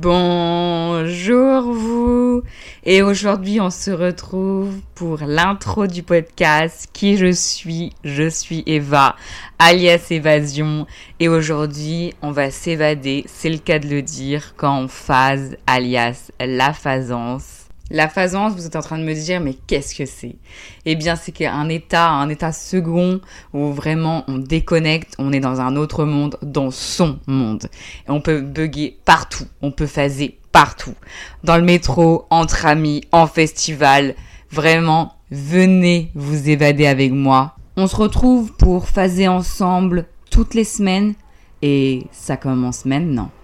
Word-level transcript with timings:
Bonjour 0.00 1.72
vous 1.72 2.42
Et 2.84 3.02
aujourd'hui 3.02 3.60
on 3.60 3.70
se 3.70 3.90
retrouve 3.90 4.80
pour 4.94 5.18
l'intro 5.26 5.88
du 5.88 6.04
podcast 6.04 6.88
Qui 6.92 7.16
je 7.16 7.32
suis? 7.32 7.92
Je 8.04 8.28
suis 8.28 8.62
Eva, 8.66 9.16
alias 9.58 10.06
Évasion. 10.10 10.86
Et 11.18 11.26
aujourd'hui 11.26 12.14
on 12.22 12.30
va 12.30 12.52
s'évader, 12.52 13.24
c'est 13.26 13.50
le 13.50 13.58
cas 13.58 13.80
de 13.80 13.88
le 13.88 14.02
dire, 14.02 14.54
quand 14.56 14.82
on 14.82 14.86
phase, 14.86 15.56
alias 15.66 16.30
la 16.38 16.72
phasance. 16.72 17.67
La 17.90 18.08
phasance, 18.08 18.52
vous 18.52 18.66
êtes 18.66 18.76
en 18.76 18.82
train 18.82 18.98
de 18.98 19.04
me 19.04 19.14
dire, 19.14 19.40
mais 19.40 19.54
qu'est-ce 19.66 19.94
que 19.94 20.04
c'est? 20.04 20.36
Eh 20.84 20.94
bien, 20.94 21.16
c'est 21.16 21.46
un 21.46 21.68
état, 21.70 22.10
un 22.10 22.28
état 22.28 22.52
second 22.52 23.20
où 23.54 23.72
vraiment 23.72 24.24
on 24.28 24.36
déconnecte, 24.36 25.14
on 25.18 25.32
est 25.32 25.40
dans 25.40 25.62
un 25.62 25.74
autre 25.76 26.04
monde, 26.04 26.36
dans 26.42 26.70
son 26.70 27.18
monde. 27.26 27.68
On 28.06 28.20
peut 28.20 28.42
bugger 28.42 28.98
partout, 29.06 29.46
on 29.62 29.70
peut 29.70 29.86
phaser 29.86 30.38
partout. 30.52 30.94
Dans 31.44 31.56
le 31.56 31.62
métro, 31.62 32.26
entre 32.28 32.66
amis, 32.66 33.04
en 33.12 33.26
festival. 33.26 34.14
Vraiment, 34.50 35.14
venez 35.30 36.10
vous 36.14 36.48
évader 36.48 36.86
avec 36.86 37.12
moi. 37.12 37.56
On 37.76 37.86
se 37.86 37.96
retrouve 37.96 38.52
pour 38.54 38.88
phaser 38.88 39.28
ensemble 39.28 40.06
toutes 40.30 40.54
les 40.54 40.64
semaines 40.64 41.14
et 41.62 42.06
ça 42.12 42.36
commence 42.36 42.84
maintenant. 42.84 43.30